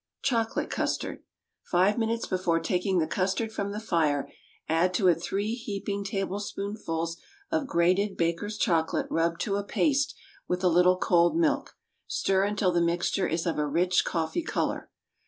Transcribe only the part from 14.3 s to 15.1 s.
color.